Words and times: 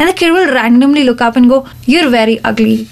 and 0.00 0.08
the 0.08 0.14
kid 0.14 0.30
will 0.32 0.50
randomly 0.54 1.04
look 1.04 1.20
up 1.20 1.36
and 1.36 1.46
go, 1.46 1.66
You're 1.84 2.08
very 2.08 2.40
ugly. 2.42 2.88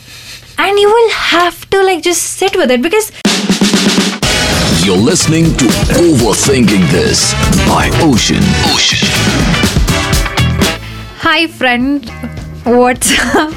And 0.58 0.78
you 0.78 0.88
will 0.88 1.10
have 1.10 1.68
to 1.70 1.82
like 1.82 2.02
just 2.02 2.22
sit 2.22 2.54
with 2.54 2.70
it 2.70 2.82
because 2.82 3.10
You're 4.84 4.98
listening 4.98 5.44
to 5.56 5.64
Overthinking 6.02 6.90
This 6.90 7.32
by 7.66 7.88
Oshin. 8.08 8.44
Oshin. 8.74 9.08
Hi, 11.20 11.46
friend. 11.46 12.06
What's 12.64 13.18
up? 13.34 13.54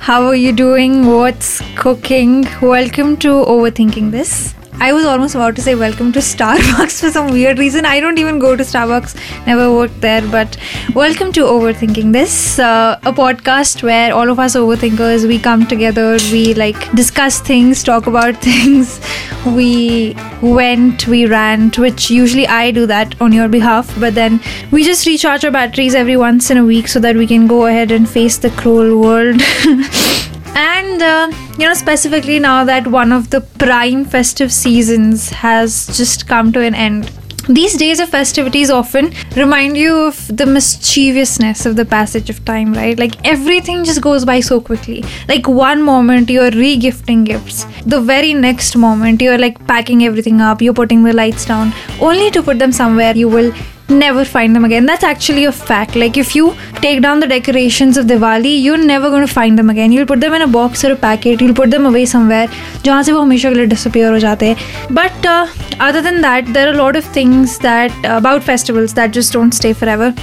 How 0.00 0.22
are 0.24 0.34
you 0.34 0.52
doing? 0.52 1.06
What's 1.06 1.60
cooking? 1.76 2.46
Welcome 2.62 3.18
to 3.18 3.28
Overthinking 3.28 4.12
This. 4.12 4.54
I 4.80 4.92
was 4.92 5.04
almost 5.04 5.34
about 5.34 5.56
to 5.56 5.62
say 5.62 5.74
welcome 5.74 6.12
to 6.12 6.20
Starbucks 6.20 7.00
for 7.00 7.10
some 7.10 7.32
weird 7.32 7.58
reason. 7.58 7.84
I 7.84 7.98
don't 7.98 8.16
even 8.16 8.38
go 8.38 8.54
to 8.54 8.62
Starbucks, 8.62 9.16
never 9.44 9.72
worked 9.72 10.00
there, 10.00 10.22
but 10.22 10.56
welcome 10.94 11.32
to 11.32 11.40
Overthinking 11.40 12.12
This, 12.12 12.60
uh, 12.60 12.96
a 13.02 13.12
podcast 13.12 13.82
where 13.82 14.14
all 14.14 14.30
of 14.30 14.38
us 14.38 14.54
overthinkers 14.54 15.26
we 15.26 15.40
come 15.40 15.66
together, 15.66 16.16
we 16.30 16.54
like 16.54 16.92
discuss 16.92 17.40
things, 17.40 17.82
talk 17.82 18.06
about 18.06 18.36
things, 18.48 19.00
we 19.44 20.16
went, 20.42 21.08
we 21.08 21.26
rant, 21.26 21.76
which 21.76 22.08
usually 22.08 22.46
I 22.46 22.70
do 22.70 22.86
that 22.86 23.20
on 23.20 23.32
your 23.32 23.48
behalf, 23.48 23.92
but 23.98 24.14
then 24.14 24.40
we 24.70 24.84
just 24.84 25.06
recharge 25.06 25.44
our 25.44 25.50
batteries 25.50 25.96
every 25.96 26.16
once 26.16 26.52
in 26.52 26.56
a 26.56 26.64
week 26.64 26.86
so 26.86 27.00
that 27.00 27.16
we 27.16 27.26
can 27.26 27.48
go 27.48 27.66
ahead 27.66 27.90
and 27.90 28.08
face 28.08 28.38
the 28.38 28.50
cruel 28.50 29.00
world. 29.00 29.40
And 30.58 31.00
uh, 31.00 31.30
you 31.56 31.66
know, 31.66 31.74
specifically 31.74 32.40
now 32.40 32.64
that 32.64 32.88
one 32.88 33.12
of 33.12 33.30
the 33.30 33.40
prime 33.40 34.04
festive 34.04 34.52
seasons 34.52 35.30
has 35.30 35.86
just 35.96 36.26
come 36.26 36.52
to 36.52 36.60
an 36.60 36.74
end. 36.74 37.12
These 37.48 37.76
days 37.78 38.00
of 38.00 38.08
festivities 38.08 38.68
often 38.68 39.12
remind 39.36 39.76
you 39.78 39.94
of 40.06 40.36
the 40.36 40.46
mischievousness 40.46 41.64
of 41.64 41.76
the 41.76 41.84
passage 41.84 42.28
of 42.28 42.44
time, 42.44 42.74
right? 42.74 42.98
Like 42.98 43.14
everything 43.24 43.84
just 43.84 44.02
goes 44.02 44.24
by 44.24 44.40
so 44.40 44.60
quickly. 44.60 45.04
Like 45.28 45.46
one 45.46 45.80
moment 45.82 46.28
you're 46.28 46.50
re-gifting 46.50 47.24
gifts, 47.24 47.64
the 47.86 48.00
very 48.00 48.34
next 48.34 48.76
moment 48.76 49.22
you're 49.22 49.38
like 49.38 49.64
packing 49.68 50.04
everything 50.04 50.40
up, 50.40 50.60
you're 50.60 50.74
putting 50.74 51.04
the 51.04 51.12
lights 51.12 51.46
down, 51.46 51.72
only 52.00 52.30
to 52.32 52.42
put 52.42 52.58
them 52.58 52.72
somewhere 52.72 53.16
you 53.16 53.28
will 53.28 53.52
never 53.89 54.23
find 54.25 54.55
them 54.55 54.65
again. 54.65 54.85
That's 54.85 55.03
actually 55.03 55.45
a 55.45 55.51
fact. 55.51 55.95
Like 55.95 56.17
if 56.17 56.35
you 56.35 56.55
take 56.81 57.01
down 57.01 57.19
the 57.19 57.27
decorations 57.27 57.97
of 57.97 58.05
Diwali, 58.05 58.61
you're 58.63 58.77
never 58.77 59.09
going 59.09 59.25
to 59.27 59.33
find 59.33 59.57
them 59.57 59.69
again. 59.69 59.91
You'll 59.91 60.05
put 60.05 60.19
them 60.19 60.33
in 60.33 60.41
a 60.41 60.47
box 60.47 60.83
or 60.83 60.91
a 60.93 60.95
packet. 60.95 61.41
You'll 61.41 61.53
put 61.53 61.71
them 61.71 61.85
away 61.85 62.05
somewhere 62.05 62.47
जहाँ 62.83 63.03
से 63.03 63.11
वो 63.11 63.19
हमेशा 63.21 63.49
के 63.49 63.55
लिए 63.55 63.67
disappear 63.67 64.11
हो 64.11 64.19
जाते 64.19 64.47
हैं. 64.47 64.57
But 64.99 65.27
uh, 65.33 65.47
other 65.79 66.01
than 66.01 66.21
that, 66.21 66.53
there 66.53 66.67
are 66.69 66.73
a 66.73 66.77
lot 66.77 66.95
of 66.95 67.05
things 67.19 67.57
that 67.59 67.91
uh, 68.05 68.17
about 68.17 68.43
festivals 68.43 68.93
that 69.01 69.11
just 69.19 69.33
don't 69.33 69.59
stay 69.61 69.73
forever. 69.73 70.13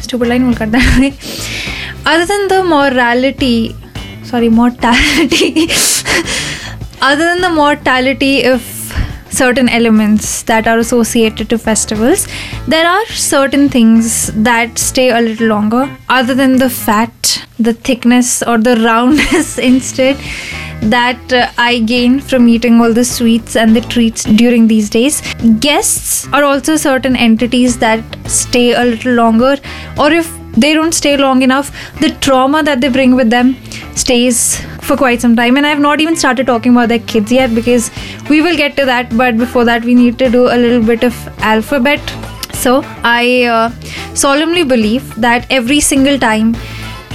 Stupid 0.00 0.28
line 0.28 0.46
will 0.46 0.54
cut 0.54 0.72
that. 0.72 1.12
other 2.06 2.26
than 2.26 2.48
the 2.48 2.62
morality, 2.62 3.74
sorry, 4.24 4.48
mortality. 4.48 5.68
other 7.02 7.24
than 7.24 7.40
the 7.40 7.50
mortality 7.50 8.44
of 8.44 8.62
certain 9.29 9.69
elements 9.69 10.43
that 10.43 10.67
are 10.67 10.79
associated 10.79 11.49
to 11.49 11.57
festivals, 11.57 12.27
there 12.67 12.87
are 12.87 13.05
certain 13.07 13.69
things 13.69 14.27
that 14.33 14.77
stay 14.77 15.09
a 15.09 15.21
little 15.21 15.47
longer, 15.47 15.89
other 16.09 16.33
than 16.35 16.57
the 16.57 16.69
fat, 16.69 17.45
the 17.59 17.73
thickness, 17.73 18.41
or 18.43 18.57
the 18.57 18.75
roundness 18.77 19.57
instead 19.71 20.17
that 20.81 21.33
uh, 21.33 21.51
I 21.57 21.79
gain 21.79 22.19
from 22.19 22.47
eating 22.47 22.79
all 22.79 22.93
the 22.93 23.03
sweets 23.03 23.55
and 23.55 23.75
the 23.75 23.81
treats 23.81 24.23
during 24.23 24.67
these 24.67 24.89
days. 24.89 25.21
Guests 25.59 26.27
are 26.31 26.43
also 26.43 26.77
certain 26.77 27.15
entities 27.15 27.77
that 27.79 28.03
stay 28.29 28.73
a 28.73 28.83
little 28.83 29.13
longer, 29.13 29.57
or 29.97 30.11
if 30.11 30.38
they 30.57 30.73
don't 30.73 30.93
stay 30.93 31.17
long 31.17 31.41
enough, 31.41 31.71
the 31.99 32.09
trauma 32.21 32.63
that 32.63 32.81
they 32.81 32.89
bring 32.89 33.15
with 33.15 33.29
them 33.29 33.55
stays 33.95 34.59
for 34.81 34.97
quite 34.97 35.21
some 35.21 35.35
time. 35.35 35.57
And 35.57 35.65
I 35.65 35.69
have 35.69 35.79
not 35.79 36.01
even 36.01 36.15
started 36.15 36.47
talking 36.47 36.71
about 36.71 36.89
their 36.89 36.99
kids 36.99 37.31
yet 37.31 37.53
because 37.53 37.91
we 38.29 38.41
will 38.41 38.57
get 38.57 38.75
to 38.77 38.85
that. 38.85 39.15
But 39.15 39.37
before 39.37 39.65
that, 39.65 39.83
we 39.83 39.95
need 39.95 40.17
to 40.19 40.29
do 40.29 40.47
a 40.47 40.57
little 40.57 40.83
bit 40.83 41.03
of 41.03 41.15
alphabet. 41.39 42.01
So 42.53 42.81
I 43.03 43.43
uh, 43.43 43.69
solemnly 44.15 44.63
believe 44.63 45.15
that 45.15 45.45
every 45.49 45.79
single 45.79 46.19
time 46.19 46.55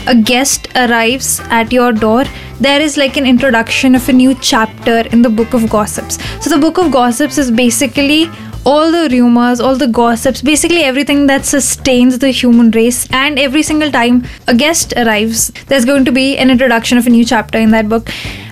a 0.06 0.14
guest 0.14 0.68
arrives 0.76 1.40
at 1.44 1.72
your 1.72 1.92
door, 1.92 2.24
there 2.60 2.80
is 2.80 2.96
like 2.96 3.16
an 3.16 3.26
introduction 3.26 3.94
of 3.94 4.08
a 4.08 4.12
new 4.12 4.34
chapter 4.34 4.98
in 5.12 5.22
the 5.22 5.30
book 5.30 5.54
of 5.54 5.68
gossips. 5.68 6.18
So, 6.42 6.50
the 6.50 6.58
book 6.58 6.78
of 6.78 6.92
gossips 6.92 7.38
is 7.38 7.50
basically 7.50 8.30
all 8.64 8.90
the 8.90 9.08
rumors, 9.10 9.60
all 9.60 9.76
the 9.76 9.86
gossips, 9.86 10.42
basically 10.42 10.82
everything 10.82 11.26
that 11.26 11.44
sustains 11.44 12.18
the 12.18 12.30
human 12.30 12.70
race. 12.70 13.08
And 13.10 13.38
every 13.38 13.62
single 13.62 13.90
time 13.90 14.24
a 14.48 14.54
guest 14.54 14.94
arrives, 14.96 15.50
there's 15.68 15.84
going 15.84 16.04
to 16.06 16.12
be 16.12 16.38
an 16.38 16.50
introduction 16.50 16.98
of 16.98 17.06
a 17.06 17.10
new 17.10 17.24
chapter 17.24 17.58
in 17.58 17.70
that 17.72 17.88
book. 17.88 18.08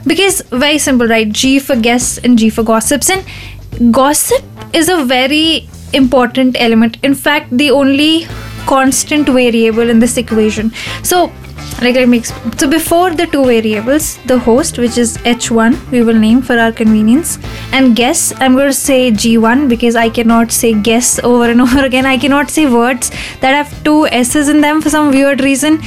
Because, 0.06 0.42
very 0.50 0.78
simple, 0.78 1.06
right? 1.06 1.30
G 1.30 1.58
for 1.58 1.76
guests 1.76 2.18
and 2.18 2.38
G 2.38 2.50
for 2.50 2.62
gossips. 2.62 3.10
And 3.10 3.94
gossip 3.94 4.44
is 4.72 4.88
a 4.88 5.04
very 5.04 5.68
important 5.92 6.56
element. 6.58 6.98
In 7.02 7.14
fact, 7.14 7.56
the 7.56 7.70
only 7.70 8.26
constant 8.66 9.28
variable 9.28 9.88
in 9.88 9.98
this 9.98 10.16
equation. 10.16 10.72
So, 11.02 11.32
like 11.82 12.24
so 12.60 12.68
before 12.70 13.10
the 13.10 13.26
two 13.26 13.44
variables 13.44 14.18
the 14.30 14.38
host 14.38 14.78
which 14.78 14.96
is 14.96 15.16
h1 15.30 15.72
we 15.90 16.02
will 16.02 16.14
name 16.14 16.40
for 16.40 16.56
our 16.56 16.70
convenience. 16.70 17.38
And 17.72 17.96
guess 17.96 18.32
i'm 18.40 18.54
going 18.54 18.68
to 18.68 18.72
say 18.72 19.10
g1 19.10 19.68
because 19.68 19.96
i 19.96 20.08
cannot 20.08 20.52
say 20.52 20.74
guess 20.74 21.18
over 21.20 21.50
and 21.50 21.60
over 21.66 21.84
again. 21.84 22.06
I 22.06 22.18
cannot 22.18 22.50
say 22.50 22.66
words 22.66 23.10
that 23.40 23.54
have 23.54 23.72
two 23.82 24.06
s's 24.06 24.48
in 24.48 24.60
them 24.60 24.80
for 24.80 24.90
some 24.90 25.10
weird 25.10 25.40
reason. 25.40 25.78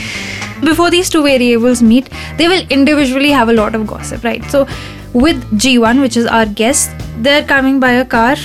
Before 0.61 0.89
these 0.89 1.09
two 1.09 1.23
variables 1.23 1.81
meet 1.81 2.09
they 2.37 2.49
will 2.49 2.67
individually 2.69 3.31
have 3.31 3.49
a 3.49 3.53
lot 3.53 3.73
of 3.73 3.87
gossip 3.87 4.23
right? 4.23 4.43
So 4.51 4.67
with 5.13 5.41
g1 5.57 6.01
which 6.01 6.17
is 6.17 6.25
our 6.25 6.45
guest 6.45 6.91
they're 7.19 7.45
coming 7.45 7.79
by 7.79 7.91
a 7.91 8.05
car 8.05 8.35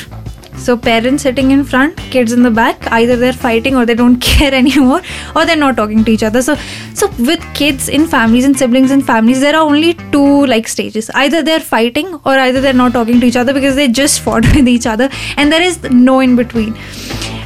so 0.60 0.76
parents 0.76 1.22
sitting 1.22 1.50
in 1.50 1.64
front, 1.64 1.96
kids 1.96 2.32
in 2.32 2.42
the 2.42 2.50
back, 2.50 2.90
either 2.92 3.16
they're 3.16 3.32
fighting 3.32 3.76
or 3.76 3.86
they 3.86 3.94
don't 3.94 4.20
care 4.30 4.54
anymore 4.54 5.00
or 5.34 5.46
they're 5.46 5.56
not 5.56 5.76
talking 5.76 6.04
to 6.04 6.10
each 6.10 6.22
other. 6.22 6.42
So 6.42 6.56
so 6.94 7.08
with 7.18 7.42
kids 7.54 7.88
in 7.88 8.06
families 8.06 8.44
and 8.44 8.56
siblings 8.56 8.90
in 8.90 9.00
families, 9.00 9.40
there 9.40 9.56
are 9.56 9.62
only 9.62 9.94
two 10.12 10.46
like 10.46 10.68
stages. 10.68 11.10
Either 11.14 11.42
they're 11.42 11.60
fighting 11.60 12.14
or 12.24 12.38
either 12.46 12.60
they're 12.60 12.80
not 12.84 12.92
talking 12.92 13.20
to 13.20 13.26
each 13.26 13.36
other 13.36 13.54
because 13.54 13.74
they 13.74 13.88
just 13.88 14.20
fought 14.28 14.44
with 14.54 14.68
each 14.68 14.86
other 14.86 15.08
and 15.36 15.52
there 15.52 15.62
is 15.62 15.82
no 15.90 16.20
in 16.20 16.36
between. 16.36 16.76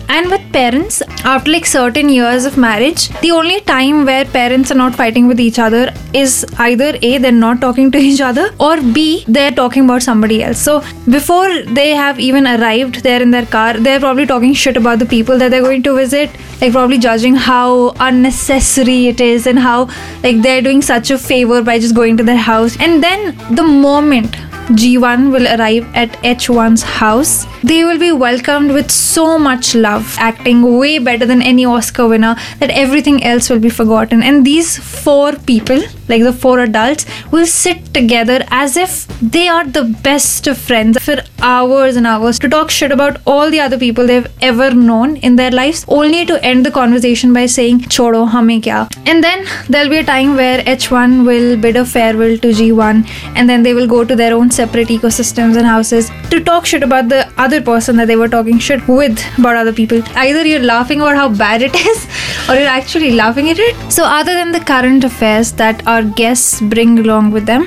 And 0.08 0.30
with 0.30 0.52
parents, 0.52 1.02
after 1.24 1.50
like 1.50 1.66
certain 1.66 2.08
years 2.08 2.44
of 2.44 2.56
marriage, 2.56 3.08
the 3.20 3.30
only 3.30 3.60
time 3.60 4.04
where 4.04 4.24
parents 4.24 4.70
are 4.70 4.76
not 4.76 4.94
fighting 4.94 5.26
with 5.26 5.40
each 5.40 5.58
other 5.58 5.92
is 6.12 6.44
either 6.58 6.96
A, 7.02 7.18
they're 7.18 7.32
not 7.32 7.60
talking 7.60 7.90
to 7.90 7.98
each 8.08 8.20
other, 8.20 8.54
or 8.60 8.80
B, 8.80 9.24
they're 9.26 9.50
talking 9.50 9.84
about 9.84 10.02
somebody 10.02 10.42
else. 10.42 10.60
So 10.60 10.80
before 11.08 11.62
they 11.62 11.90
have 11.90 12.20
even 12.20 12.46
arrived 12.46 13.02
there 13.02 13.22
in 13.22 13.30
their 13.30 13.46
car, 13.46 13.74
they're 13.74 14.00
probably 14.00 14.26
talking 14.26 14.54
shit 14.54 14.76
about 14.76 14.98
the 14.98 15.06
people 15.06 15.38
that 15.38 15.50
they're 15.50 15.62
going 15.62 15.82
to 15.84 15.96
visit, 15.96 16.30
like 16.60 16.72
probably 16.72 16.98
judging 16.98 17.34
how 17.34 17.94
unnecessary 18.00 19.08
it 19.08 19.20
is 19.20 19.46
and 19.46 19.58
how 19.58 19.88
like 20.22 20.42
they're 20.42 20.62
doing 20.62 20.82
such 20.82 21.10
a 21.10 21.18
favor 21.18 21.62
by 21.62 21.78
just 21.78 21.94
going 21.94 22.16
to 22.16 22.22
their 22.22 22.36
house. 22.36 22.76
And 22.78 23.02
then 23.02 23.36
the 23.54 23.62
moment 23.62 24.36
G1 24.68 25.30
will 25.30 25.46
arrive 25.46 25.86
at 25.94 26.12
H1's 26.22 26.82
house. 26.82 27.46
They 27.62 27.84
will 27.84 27.98
be 27.98 28.12
welcomed 28.12 28.72
with 28.72 28.90
so 28.90 29.38
much 29.38 29.74
love, 29.74 30.16
acting 30.18 30.78
way 30.78 30.98
better 30.98 31.26
than 31.26 31.42
any 31.42 31.66
Oscar 31.66 32.08
winner, 32.08 32.36
that 32.60 32.70
everything 32.70 33.22
else 33.22 33.50
will 33.50 33.58
be 33.58 33.68
forgotten. 33.68 34.22
And 34.22 34.44
these 34.44 34.78
four 34.78 35.32
people, 35.32 35.82
like 36.08 36.22
the 36.22 36.32
four 36.32 36.60
adults, 36.60 37.06
will 37.30 37.46
sit 37.46 37.92
together 37.94 38.44
as 38.48 38.76
if 38.76 39.06
they 39.20 39.48
are 39.48 39.64
the 39.66 39.84
best 40.02 40.46
of 40.46 40.58
friends 40.58 41.02
for 41.02 41.16
hours 41.40 41.96
and 41.96 42.06
hours 42.06 42.38
to 42.38 42.48
talk 42.48 42.70
shit 42.70 42.92
about 42.92 43.20
all 43.26 43.50
the 43.50 43.60
other 43.60 43.78
people 43.78 44.06
they've 44.06 44.30
ever 44.40 44.70
known 44.72 45.16
in 45.16 45.36
their 45.36 45.50
lives, 45.50 45.84
only 45.88 46.24
to 46.26 46.42
end 46.44 46.64
the 46.66 46.70
conversation 46.70 47.32
by 47.32 47.46
saying, 47.46 47.80
Chodo, 47.80 48.28
hame 48.34 48.60
kya? 48.60 48.80
And 49.06 49.22
then 49.22 49.46
there'll 49.68 49.90
be 49.90 49.98
a 49.98 50.04
time 50.04 50.36
where 50.36 50.62
H1 50.62 51.26
will 51.26 51.56
bid 51.56 51.76
a 51.76 51.84
farewell 51.84 52.36
to 52.38 52.48
G1, 52.48 53.08
and 53.36 53.48
then 53.48 53.62
they 53.62 53.74
will 53.74 53.86
go 53.86 54.04
to 54.04 54.16
their 54.16 54.34
own 54.34 54.50
separate 54.50 54.88
ecosystems 54.88 55.56
and 55.56 55.66
houses 55.66 56.10
to 56.30 56.42
talk 56.42 56.66
shit 56.66 56.82
about 56.82 57.08
the 57.08 57.30
other 57.38 57.60
person 57.60 57.96
that 57.96 58.06
they 58.06 58.16
were 58.16 58.28
talking 58.28 58.58
shit 58.58 58.86
with 58.88 59.22
about 59.38 59.56
other 59.56 59.72
people. 59.72 60.02
Either 60.16 60.46
you're 60.46 60.60
laughing 60.60 61.00
about 61.00 61.16
how 61.16 61.28
bad 61.28 61.62
it 61.62 61.74
is 61.92 62.06
or 62.48 62.54
you're 62.54 62.74
actually 62.78 63.12
laughing 63.12 63.50
at 63.50 63.58
it. 63.58 63.92
So, 63.92 64.04
other 64.04 64.34
than 64.34 64.52
the 64.52 64.60
current 64.60 65.04
affairs 65.04 65.52
that 65.52 65.86
our 65.94 66.04
guests 66.22 66.60
bring 66.74 66.98
along 67.04 67.30
with 67.36 67.46
them, 67.52 67.66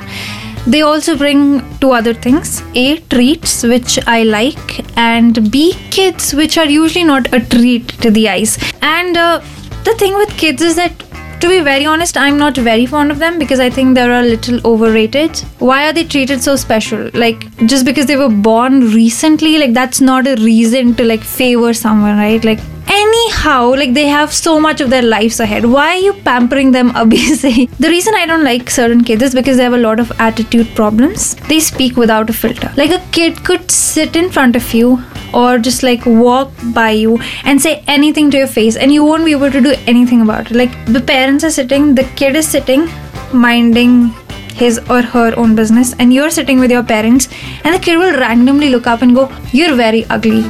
they 0.73 0.81
also 0.81 1.17
bring 1.17 1.41
two 1.81 1.91
other 1.97 2.13
things 2.13 2.61
A, 2.75 2.97
treats, 3.13 3.63
which 3.73 3.97
I 4.05 4.23
like, 4.23 4.71
and 4.97 5.49
B, 5.49 5.73
kids, 5.91 6.33
which 6.39 6.57
are 6.57 6.69
usually 6.77 7.05
not 7.05 7.33
a 7.33 7.39
treat 7.39 7.87
to 8.05 8.11
the 8.11 8.27
eyes. 8.35 8.57
And 8.81 9.15
uh, 9.15 9.39
the 9.85 9.93
thing 10.01 10.15
with 10.21 10.31
kids 10.37 10.61
is 10.61 10.75
that 10.75 11.03
to 11.41 11.47
be 11.47 11.59
very 11.61 11.85
honest, 11.85 12.17
I'm 12.17 12.37
not 12.37 12.57
very 12.57 12.85
fond 12.85 13.11
of 13.11 13.19
them 13.19 13.37
because 13.37 13.59
I 13.59 13.69
think 13.69 13.93
they're 13.95 14.19
a 14.19 14.23
little 14.23 14.59
overrated. 14.65 15.37
Why 15.59 15.87
are 15.87 15.93
they 15.93 16.03
treated 16.03 16.41
so 16.41 16.55
special? 16.55 17.11
Like, 17.13 17.45
just 17.67 17.85
because 17.85 18.07
they 18.07 18.17
were 18.17 18.29
born 18.29 18.79
recently, 18.91 19.59
like, 19.59 19.73
that's 19.73 20.01
not 20.01 20.25
a 20.25 20.35
reason 20.37 20.95
to 20.95 21.05
like 21.05 21.21
favor 21.21 21.73
someone, 21.73 22.17
right? 22.17 22.43
Like, 22.43 22.59
anyhow 22.89 23.69
like 23.81 23.93
they 23.93 24.05
have 24.07 24.33
so 24.33 24.59
much 24.59 24.81
of 24.81 24.89
their 24.89 25.01
lives 25.01 25.39
ahead. 25.39 25.65
Why 25.65 25.87
are 25.95 26.03
you 26.07 26.13
pampering 26.13 26.71
them 26.71 26.91
abhi 27.01 27.69
the 27.85 27.89
reason 27.89 28.15
i 28.15 28.25
don't 28.25 28.43
like 28.43 28.69
certain 28.69 29.03
kids 29.03 29.23
is 29.27 29.35
because 29.39 29.57
they 29.57 29.63
have 29.63 29.73
a 29.73 29.83
lot 29.85 29.99
of 29.99 30.11
attitude 30.19 30.73
problems. 30.75 31.35
They 31.51 31.59
speak 31.59 31.97
without 31.97 32.29
a 32.29 32.33
filter. 32.33 32.71
Like 32.77 32.91
a 32.91 33.03
kid 33.11 33.43
could 33.43 33.71
sit 33.71 34.15
in 34.15 34.29
front 34.29 34.55
of 34.55 34.73
you 34.73 34.99
or 35.33 35.57
just 35.59 35.83
like 35.83 36.05
walk 36.05 36.51
by 36.73 36.91
you 36.91 37.17
and 37.43 37.61
say 37.61 37.83
anything 37.87 38.31
to 38.31 38.37
your 38.37 38.47
face 38.47 38.75
and 38.75 38.91
you 38.91 39.03
won't 39.03 39.25
be 39.25 39.31
able 39.31 39.51
to 39.51 39.61
do 39.61 39.75
anything 39.85 40.21
about 40.21 40.51
it. 40.51 40.57
Like 40.57 40.77
the 40.85 41.01
parents 41.01 41.43
are 41.43 41.51
sitting 41.51 41.93
the 41.95 42.07
kid 42.21 42.35
is 42.35 42.47
sitting 42.47 42.87
minding 43.33 44.13
his 44.61 44.79
or 44.89 45.01
her 45.01 45.33
own 45.37 45.55
business 45.55 45.93
and 45.99 46.13
you're 46.13 46.31
sitting 46.31 46.59
with 46.59 46.71
your 46.71 46.83
parents 46.83 47.27
and 47.63 47.75
the 47.75 47.79
kid 47.79 47.97
will 47.97 48.17
randomly 48.19 48.69
look 48.69 48.87
up 48.87 49.01
and 49.01 49.13
go 49.13 49.29
you're 49.51 49.75
very 49.75 50.05
ugly 50.05 50.43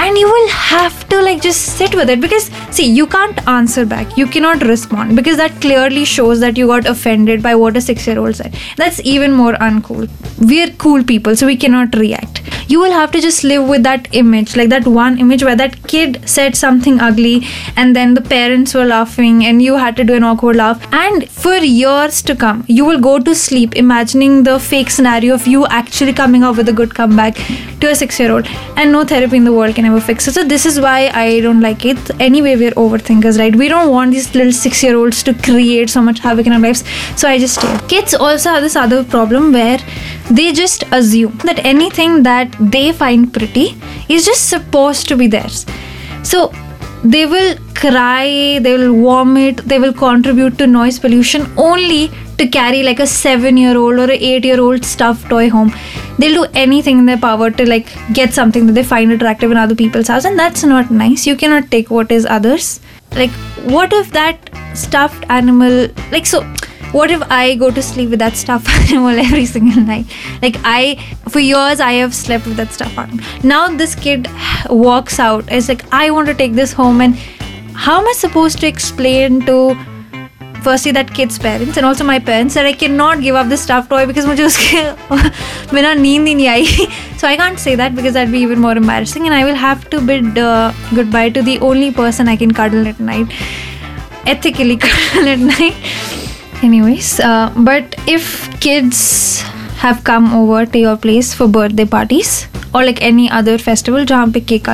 and 0.00 0.16
you 0.16 0.26
will 0.32 0.48
have 0.48 0.96
to 1.08 1.20
like 1.22 1.40
just 1.42 1.76
sit 1.78 1.94
with 1.94 2.08
it 2.08 2.20
because 2.20 2.44
see 2.70 2.86
you 2.98 3.06
can't 3.06 3.46
answer 3.48 3.84
back. 3.84 4.16
You 4.16 4.26
cannot 4.26 4.62
respond 4.62 5.16
because 5.16 5.36
that 5.38 5.60
clearly 5.60 6.04
shows 6.04 6.40
that 6.40 6.56
you 6.56 6.66
got 6.68 6.86
offended 6.86 7.42
by 7.42 7.54
what 7.54 7.76
a 7.76 7.80
6 7.80 8.06
year 8.06 8.18
old 8.18 8.36
said. 8.36 8.56
That's 8.76 9.00
even 9.00 9.32
more 9.32 9.54
uncool. 9.54 10.08
We're 10.38 10.70
cool 10.84 11.02
people 11.02 11.36
so 11.36 11.46
we 11.46 11.56
cannot 11.56 11.96
react 11.96 12.42
you 12.72 12.78
will 12.78 12.92
have 12.92 13.10
to 13.10 13.20
just 13.20 13.44
live 13.44 13.66
with 13.66 13.82
that 13.82 14.08
image 14.12 14.54
like 14.54 14.68
that 14.68 14.86
one 14.86 15.18
image 15.18 15.42
where 15.42 15.56
that 15.56 15.76
kid 15.92 16.16
said 16.28 16.54
something 16.54 17.00
ugly 17.00 17.36
and 17.76 17.96
then 17.96 18.12
the 18.14 18.20
parents 18.20 18.74
were 18.74 18.84
laughing 18.84 19.44
and 19.46 19.62
you 19.62 19.76
had 19.76 19.96
to 19.96 20.04
do 20.04 20.14
an 20.14 20.22
awkward 20.22 20.56
laugh. 20.56 20.86
And 20.92 21.28
for 21.30 21.56
years 21.56 22.20
to 22.22 22.36
come 22.36 22.64
you 22.68 22.84
will 22.84 23.00
go 23.00 23.18
to 23.18 23.34
sleep 23.34 23.76
imagining 23.76 24.42
the 24.42 24.58
fake 24.60 24.90
scenario 24.90 25.34
of 25.34 25.46
you 25.46 25.66
actually 25.66 26.12
coming 26.12 26.44
up 26.44 26.56
with 26.56 26.68
a 26.68 26.72
good 26.72 26.94
comeback 26.94 27.36
to 27.80 27.90
a 27.90 27.94
6 27.94 28.20
year 28.20 28.32
old 28.32 28.46
and 28.76 28.92
no 28.92 29.02
therapy 29.04 29.38
in 29.38 29.44
the 29.44 29.52
world 29.52 29.74
can 29.74 29.86
ever 29.86 30.00
fix 30.00 30.28
it. 30.28 30.34
So 30.34 30.44
this 30.44 30.66
is 30.66 30.78
why 30.78 31.08
i 31.14 31.40
don't 31.40 31.60
like 31.60 31.86
it. 31.86 32.20
Anyway 32.20 32.54
we're 32.56 32.72
overthinkers 32.72 33.38
right? 33.38 33.56
We 33.56 33.68
don't 33.68 33.90
want 33.90 34.12
these 34.12 34.34
little 34.34 34.52
6 34.52 34.82
year 34.82 34.96
olds 34.96 35.22
to 35.22 35.32
create 35.32 35.88
so 35.88 36.02
much 36.02 36.20
havoc 36.20 36.46
in 36.46 36.52
our 36.52 36.60
lives. 36.60 36.84
So 37.16 37.28
i 37.28 37.38
just 37.38 37.60
stay. 37.60 37.74
Kids 37.88 38.12
also 38.12 38.50
have 38.50 38.62
this 38.62 38.76
other 38.76 39.02
problem 39.04 39.52
where 39.52 39.78
they 40.30 40.52
just 40.52 40.82
assume 40.92 41.38
that 41.44 41.64
anything 41.64 42.22
that 42.22 42.57
they 42.60 42.92
find 42.92 43.32
pretty 43.32 43.76
is 44.08 44.24
just 44.24 44.48
supposed 44.48 45.08
to 45.08 45.16
be 45.16 45.26
theirs. 45.26 45.66
So 46.22 46.52
they 47.04 47.26
will 47.26 47.56
cry, 47.74 48.58
they 48.60 48.76
will 48.76 49.00
vomit, 49.02 49.58
they 49.58 49.78
will 49.78 49.92
contribute 49.92 50.58
to 50.58 50.66
noise 50.66 50.98
pollution 50.98 51.46
only 51.56 52.10
to 52.38 52.46
carry 52.48 52.82
like 52.82 53.00
a 53.00 53.06
seven 53.06 53.56
year 53.56 53.76
old 53.76 53.94
or 53.98 54.04
an 54.04 54.10
eight 54.10 54.44
year 54.44 54.60
old 54.60 54.84
stuffed 54.84 55.28
toy 55.28 55.48
home. 55.50 55.72
They'll 56.18 56.44
do 56.44 56.50
anything 56.54 56.98
in 56.98 57.06
their 57.06 57.18
power 57.18 57.50
to 57.50 57.68
like 57.68 57.86
get 58.12 58.34
something 58.34 58.66
that 58.66 58.72
they 58.72 58.82
find 58.82 59.12
attractive 59.12 59.52
in 59.52 59.56
other 59.56 59.76
people's 59.76 60.08
house, 60.08 60.24
and 60.24 60.38
that's 60.38 60.64
not 60.64 60.90
nice. 60.90 61.26
You 61.26 61.36
cannot 61.36 61.70
take 61.70 61.90
what 61.90 62.10
is 62.10 62.26
others. 62.26 62.80
Like, 63.12 63.30
what 63.64 63.92
if 63.92 64.10
that 64.12 64.50
stuffed 64.74 65.24
animal, 65.30 65.88
like, 66.10 66.26
so 66.26 66.42
what 66.91 67.11
if 67.11 67.21
I 67.29 67.55
go 67.55 67.69
to 67.71 67.81
sleep 67.81 68.09
with 68.09 68.19
that 68.19 68.35
stuffed 68.35 68.69
animal 68.69 69.17
every 69.19 69.45
single 69.45 69.81
night? 69.81 70.05
Like 70.41 70.57
I, 70.63 70.97
for 71.29 71.39
years, 71.39 71.79
I 71.79 71.93
have 71.93 72.13
slept 72.13 72.45
with 72.45 72.57
that 72.57 72.71
stuffed 72.71 72.97
animal. 72.97 73.25
Now 73.43 73.67
this 73.69 73.95
kid 73.95 74.27
walks 74.69 75.19
out. 75.19 75.45
It's 75.51 75.69
like 75.69 75.85
I 75.91 76.11
want 76.11 76.27
to 76.27 76.33
take 76.33 76.53
this 76.53 76.73
home, 76.73 77.01
and 77.01 77.15
how 77.73 77.99
am 78.01 78.07
I 78.07 78.13
supposed 78.13 78.59
to 78.59 78.67
explain 78.67 79.41
to? 79.47 79.75
Firstly, 80.65 80.91
that 80.93 81.13
kid's 81.13 81.37
parents 81.37 81.75
and 81.75 81.85
also 81.85 82.05
my 82.05 82.19
parents 82.19 82.53
that 82.53 82.65
I 82.65 82.71
cannot 82.71 83.19
give 83.19 83.35
up 83.35 83.49
this 83.49 83.61
stuffed 83.63 83.89
toy 83.89 84.05
because 84.05 84.25
मुझे 84.25 84.43
उसके 84.43 84.83
बिना 85.73 85.93
नींद 85.93 86.27
ही 86.27 86.35
नहीं 86.35 86.47
आई. 86.47 86.87
So 87.17 87.27
I 87.27 87.35
can't 87.35 87.59
say 87.59 87.75
that 87.75 87.97
because 87.97 88.13
that'd 88.13 88.31
be 88.31 88.39
even 88.39 88.61
more 88.61 88.71
embarrassing, 88.77 89.25
and 89.25 89.35
I 89.35 89.43
will 89.43 89.59
have 89.63 89.89
to 89.89 89.99
bid 89.99 90.37
uh, 90.37 90.71
goodbye 90.95 91.29
to 91.31 91.41
the 91.41 91.59
only 91.59 91.91
person 91.91 92.29
I 92.29 92.37
can 92.37 92.53
cuddle 92.53 92.87
at 92.87 93.01
night, 93.01 93.27
ethically 94.25 94.77
cuddle 94.77 95.27
at 95.27 95.39
night. 95.39 95.75
anyways 96.62 97.20
uh, 97.20 97.52
but 97.56 97.94
if 98.06 98.48
kids 98.60 99.42
have 99.78 100.02
come 100.02 100.34
over 100.34 100.66
to 100.66 100.78
your 100.78 100.96
place 100.96 101.32
for 101.32 101.46
birthday 101.46 101.84
parties 101.84 102.48
or 102.74 102.84
like 102.84 103.00
any 103.00 103.30
other 103.30 103.56
festival 103.58 104.04
jahan 104.04 104.32
pe 104.32 104.40
cake 104.40 104.66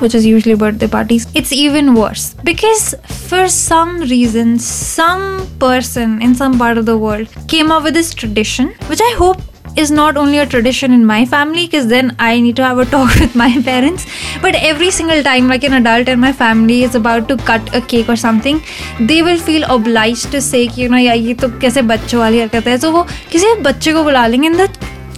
which 0.00 0.14
is 0.14 0.24
usually 0.24 0.54
birthday 0.54 0.86
parties 0.86 1.26
it's 1.34 1.52
even 1.52 1.94
worse. 1.94 2.34
Because 2.44 2.94
for 3.04 3.48
some 3.48 4.00
reason 4.00 4.58
some 4.58 5.46
person 5.58 6.22
in 6.22 6.34
some 6.34 6.58
part 6.58 6.78
of 6.78 6.86
the 6.86 6.96
world 6.96 7.28
came 7.48 7.70
up 7.70 7.82
with 7.82 7.94
this 7.94 8.14
tradition 8.14 8.68
which 8.88 9.00
i 9.00 9.14
hope 9.18 9.51
is 9.77 9.91
not 9.91 10.17
only 10.17 10.39
a 10.39 10.45
tradition 10.45 10.91
in 10.91 11.05
my 11.05 11.23
family 11.25 11.65
because 11.67 11.87
then 11.87 12.15
I 12.17 12.39
need 12.39 12.55
to 12.55 12.63
have 12.63 12.79
a 12.79 12.85
talk 12.85 13.19
with 13.19 13.35
my 13.35 13.49
parents 13.61 14.05
but 14.41 14.55
every 14.55 14.89
single 14.91 15.23
time 15.23 15.47
like 15.47 15.63
an 15.63 15.73
adult 15.73 16.09
in 16.09 16.19
my 16.19 16.33
family 16.33 16.83
is 16.83 16.95
about 16.95 17.27
to 17.29 17.37
cut 17.37 17.73
a 17.75 17.81
cake 17.81 18.09
or 18.09 18.15
something 18.15 18.61
they 18.99 19.21
will 19.21 19.37
feel 19.37 19.69
obliged 19.77 20.31
to 20.31 20.41
say 20.41 20.67
कि 20.67 20.83
you 20.83 20.89
know 20.89 21.01
यार 21.05 21.17
ये 21.17 21.33
तो 21.41 21.49
कैसे 21.59 21.81
बच्चों 21.93 22.19
वाली 22.19 22.39
हरकत 22.39 22.67
है 22.67 22.77
तो 22.77 22.91
वो 22.91 23.03
किसी 23.31 23.53
बच्चे 23.69 23.93
को 23.93 24.03
बुला 24.03 24.27
लेंगे 24.27 24.49
and 24.49 24.59
the 24.59 24.69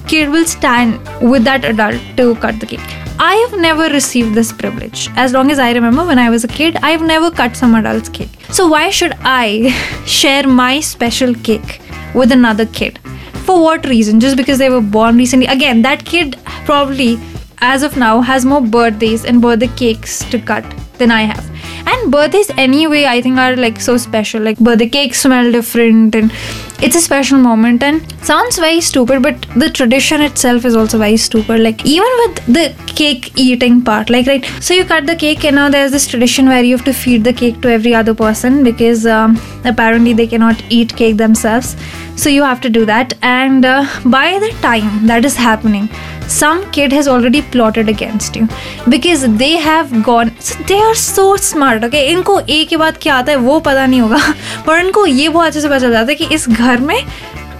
kid 0.07 0.33
will 0.37 0.49
stand 0.55 1.13
with 1.33 1.45
that 1.51 1.69
adult 1.73 2.09
to 2.17 2.33
cut 2.45 2.59
the 2.59 2.73
cake 2.73 2.97
I 3.21 3.35
have 3.35 3.59
never 3.59 3.89
received 3.89 4.33
this 4.33 4.53
privilege. 4.53 5.09
As 5.17 5.33
long 5.33 5.51
as 5.51 5.59
I 5.59 5.73
remember 5.73 6.05
when 6.05 6.17
I 6.17 6.29
was 6.29 6.45
a 6.45 6.47
kid, 6.47 6.77
I 6.77 6.91
have 6.91 7.01
never 7.01 7.29
cut 7.29 7.57
some 7.57 7.75
adult's 7.75 8.07
cake. 8.07 8.29
So 8.49 8.67
why 8.69 8.91
should 8.91 9.13
I 9.31 9.75
share 10.05 10.47
my 10.47 10.79
special 10.79 11.35
cake 11.35 11.81
with 12.15 12.31
another 12.31 12.65
kid? 12.65 12.97
For 13.44 13.62
what 13.62 13.86
reason? 13.86 14.20
Just 14.20 14.36
because 14.36 14.58
they 14.58 14.70
were 14.70 14.80
born 14.80 15.16
recently? 15.16 15.46
Again, 15.46 15.82
that 15.82 16.04
kid 16.04 16.38
probably, 16.64 17.18
as 17.58 17.82
of 17.82 17.96
now, 17.96 18.20
has 18.20 18.44
more 18.44 18.62
birthdays 18.62 19.24
and 19.24 19.42
birthday 19.42 19.68
cakes 19.76 20.24
to 20.30 20.38
cut 20.38 20.64
than 20.98 21.10
I 21.10 21.22
have. 21.22 21.44
And 21.86 22.10
birthdays, 22.10 22.50
anyway, 22.56 23.04
I 23.04 23.20
think 23.20 23.38
are 23.38 23.54
like 23.54 23.80
so 23.80 23.98
special. 23.98 24.42
Like 24.42 24.58
birthday 24.58 24.88
cakes 24.88 25.20
smell 25.20 25.52
different, 25.52 26.14
and 26.14 26.32
it's 26.82 26.96
a 26.96 27.00
special 27.00 27.38
moment. 27.38 27.82
And 27.82 28.02
sounds 28.22 28.58
very 28.58 28.80
stupid, 28.80 29.22
but 29.22 29.46
the 29.56 29.70
tradition 29.70 30.20
itself 30.20 30.64
is 30.64 30.76
also 30.76 30.98
very 30.98 31.16
stupid. 31.16 31.60
Like 31.60 31.84
even 31.86 32.08
with 32.22 32.46
the 32.46 32.74
cake 32.86 33.32
eating 33.36 33.82
part, 33.82 34.10
like 34.10 34.26
right, 34.26 34.44
so 34.60 34.74
you 34.74 34.84
cut 34.84 35.06
the 35.06 35.16
cake, 35.16 35.44
and 35.44 35.56
now 35.56 35.68
there's 35.68 35.92
this 35.92 36.06
tradition 36.06 36.46
where 36.46 36.62
you 36.62 36.76
have 36.76 36.84
to 36.86 36.92
feed 36.92 37.24
the 37.24 37.32
cake 37.32 37.60
to 37.62 37.70
every 37.70 37.94
other 37.94 38.14
person 38.14 38.62
because 38.64 39.06
um, 39.06 39.40
apparently 39.64 40.12
they 40.12 40.26
cannot 40.26 40.62
eat 40.70 40.96
cake 40.96 41.16
themselves. 41.16 41.76
So 42.16 42.28
you 42.30 42.42
have 42.42 42.60
to 42.60 42.70
do 42.70 42.84
that, 42.86 43.14
and 43.22 43.64
uh, 43.64 43.86
by 44.04 44.38
the 44.38 44.50
time 44.60 45.06
that 45.06 45.24
is 45.24 45.36
happening, 45.36 45.88
some 46.28 46.62
kid 46.70 46.92
has 46.92 47.08
already 47.08 47.42
plotted 47.42 47.88
against 47.88 48.36
you 48.36 48.48
because 48.88 49.26
they 49.36 49.52
have 49.56 50.02
gone 50.02 50.30
so 50.40 50.56
they 50.64 50.80
are 50.80 50.94
so 50.94 51.26
smart 51.36 51.84
okay 51.84 52.02
इनको 52.12 52.38
एक 52.40 52.68
के 52.68 52.76
बाद 52.76 52.98
क्या 53.02 53.14
आता 53.14 53.32
है 53.32 53.38
वो 53.38 53.58
पता 53.60 53.86
नहीं 53.86 54.00
होगा 54.00 54.18
पर 54.66 54.80
इनको 54.80 55.06
ये 55.06 55.28
बहुत 55.28 55.46
अच्छे 55.46 55.60
से 55.60 55.68
पता 55.68 55.78
चल 55.78 55.92
जाता 55.92 56.10
है 56.10 56.14
कि 56.14 56.34
इस 56.34 56.48
घर 56.48 56.80
में 56.80 56.96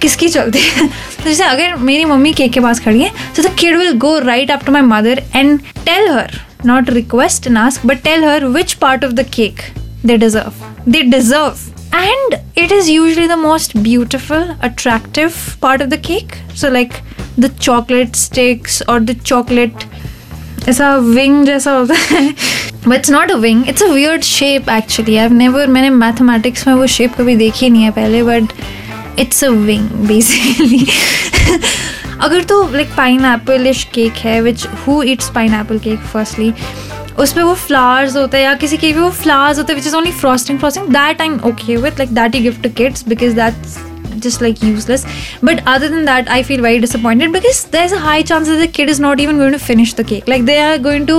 किसकी 0.03 0.29
चलती 0.29 0.59
है 0.61 0.87
तो 0.87 1.25
जैसे 1.25 1.45
अगर 1.45 1.77
मेरी 1.91 2.05
मम्मी 2.05 2.33
केक 2.33 2.53
के 2.53 2.61
पास 2.61 2.81
खड़ी 2.85 3.03
है 3.03 3.13
तो 3.37 3.43
the 3.43 3.55
kid 3.59 3.77
will 3.79 3.93
go 3.99 4.19
right 4.19 4.51
after 4.51 4.73
my 4.73 4.83
mother 4.83 5.23
and 5.37 5.61
tell 5.85 6.09
her 6.09 6.41
not 6.65 6.89
request 6.89 7.47
and 7.47 7.59
ask 7.59 7.83
but 7.83 8.03
tell 8.05 8.23
her 8.23 8.51
which 8.51 8.81
part 8.81 9.05
of 9.05 9.17
the 9.17 9.25
cake 9.37 9.65
they 10.03 10.17
deserve 10.17 10.61
they 10.87 11.03
deserve 11.09 11.65
and 11.97 12.41
it 12.57 12.73
is 12.73 12.89
usually 12.91 13.27
the 13.27 13.37
most 13.37 13.75
beautiful, 13.83 14.57
attractive 14.63 15.35
part 15.61 15.81
of 15.81 15.91
the 15.91 15.99
cake. 15.99 16.39
So, 16.55 16.71
like, 16.71 17.03
the 17.37 17.51
chocolate 17.67 18.17
sticks 18.17 18.83
or 18.89 19.01
the 19.01 19.15
chocolate 19.33 19.87
ऐसा 20.69 20.95
wing 20.97 21.45
जैसा 21.47 21.71
होता 21.73 21.95
है। 21.95 22.35
But 22.87 22.95
it's 22.95 23.11
not 23.11 23.31
a 23.31 23.35
wing 23.37 23.69
it's 23.69 23.83
a 23.83 23.87
weird 23.87 24.23
shape 24.23 24.69
actually 24.71 25.17
I 25.17 25.29
never 25.29 25.67
मैंने 25.67 25.91
mathematics 25.91 26.67
में 26.69 26.75
वो 26.75 26.87
shape 26.95 27.15
कभी 27.19 27.35
देखी 27.37 27.69
नहीं 27.71 27.83
है 27.83 27.91
पहले 27.99 28.23
but 28.23 28.53
it's 29.21 29.45
a 29.45 29.49
wing 29.49 29.89
basically 30.09 30.87
अगर 32.21 32.45
तो 32.49 32.63
लाइक 32.73 32.95
पाइन 32.97 33.25
एप्पलिश 33.25 33.85
केक 33.95 34.25
है 34.25 34.41
which 34.43 34.67
who 34.87 35.03
it's 35.03 35.31
pineapple 35.55 35.79
cake 35.85 36.01
firstly 36.13 36.53
उसमें 37.20 37.44
वो 37.44 37.54
फ्लावर्स 37.68 38.16
होते 38.16 38.38
हैं 38.38 38.44
या 38.44 38.54
किसी 38.64 38.78
केक 38.78 38.96
में 38.96 39.04
वो 39.04 39.10
फ्लावर्स 39.26 39.58
होते 39.58 39.74
हैं 39.74 39.80
which 39.80 39.88
is 39.88 39.96
only 39.96 40.12
frosting 40.22 40.60
frosting 40.60 40.88
that 40.94 41.22
I 41.22 41.28
am 41.28 41.40
okay 41.52 41.76
with 41.78 42.00
like 42.00 42.14
that 42.16 42.36
you 42.36 42.42
gift 42.42 42.64
to 42.64 42.70
kids 42.78 43.08
because 43.08 43.34
that's 43.36 43.78
just 44.24 44.42
like 44.42 44.62
useless. 44.62 45.06
But 45.42 45.62
other 45.66 45.90
than 45.90 46.06
that, 46.06 46.30
I 46.30 46.44
feel 46.44 46.62
very 46.62 46.80
disappointed 46.80 47.32
because 47.32 47.66
there's 47.76 47.94
a 47.94 48.00
high 48.00 48.22
chance 48.32 48.50
that 48.50 48.58
the 48.58 48.68
kid 48.68 48.90
is 48.90 49.00
not 49.00 49.20
even 49.26 49.38
going 49.38 49.54
to 49.54 49.60
finish 49.60 49.94
the 49.94 50.04
cake. 50.04 50.28
Like 50.28 50.46
they 50.46 50.58
are 50.60 50.78
going 50.78 51.08
to 51.08 51.18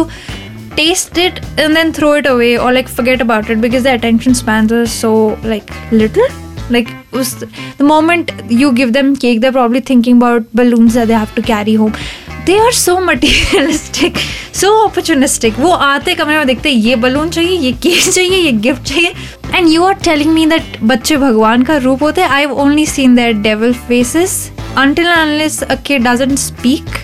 taste 0.76 1.18
it 1.18 1.40
and 1.58 1.74
then 1.76 1.92
throw 1.92 2.12
it 2.14 2.26
away 2.26 2.58
or 2.58 2.72
like 2.72 2.88
forget 2.88 3.20
about 3.20 3.50
it 3.50 3.60
because 3.60 3.82
their 3.82 3.96
attention 3.96 4.34
spans 4.34 4.72
are 4.72 4.86
so 4.86 5.12
like 5.54 5.72
little. 5.90 6.26
Like 6.70 6.90
was 7.12 7.34
the 7.78 7.84
moment 7.84 8.32
you 8.48 8.72
give 8.72 8.92
them 8.92 9.16
cake, 9.16 9.40
they're 9.40 9.52
probably 9.52 9.80
thinking 9.80 10.18
about 10.18 10.52
balloons 10.52 10.94
that 10.94 11.08
they 11.08 11.14
have 11.14 11.34
to 11.34 11.42
carry 11.42 11.74
home. 11.74 11.96
They 12.45 12.57
are 12.65 12.71
so 12.73 12.97
materialistic 12.99 14.17
so 14.55 14.71
opportunistic 14.87 15.59
वो 15.59 15.71
आते 15.71 16.13
कमरे 16.15 16.37
में 16.37 16.47
देखते 16.47 16.69
ये 16.69 16.95
balloon 16.95 17.29
चाहिए 17.29 17.57
ये 17.59 17.71
cake 17.83 18.03
चाहिए 18.09 18.37
ये 18.37 18.51
गिफ्ट 18.65 18.83
चाहिए। 18.89 19.13
And 19.55 19.67
you 19.69 19.83
are 19.83 19.93
telling 20.03 20.31
me 20.33 20.45
that 20.45 20.77
बच्चे 20.83 21.17
भगवान 21.17 21.63
का 21.63 21.77
रूप 21.85 22.03
होते 22.03 22.21
हैं। 22.21 22.29
I 22.29 22.45
only 22.45 22.85
seen 22.85 23.15
that 23.15 23.35
devil 23.47 23.73
faces 23.87 24.51
and 24.77 24.99
unless 24.99 25.57
a 25.73 25.75
kid 25.87 26.01
doesn't 26.05 26.39
speak 26.39 26.97